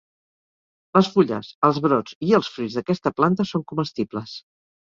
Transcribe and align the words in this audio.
Les 0.97 1.09
fulles, 1.17 1.51
els 1.69 1.79
brots 1.87 2.17
i 2.31 2.35
els 2.39 2.51
fruits 2.57 2.79
d'aquesta 2.81 3.15
planta 3.21 3.49
són 3.55 3.67
comestibles. 3.75 4.35